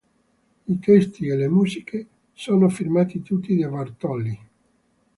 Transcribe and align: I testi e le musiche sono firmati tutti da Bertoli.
I 0.65 0.79
testi 0.79 1.27
e 1.27 1.35
le 1.35 1.47
musiche 1.47 2.07
sono 2.33 2.69
firmati 2.69 3.21
tutti 3.21 3.55
da 3.55 3.67
Bertoli. 3.67 4.39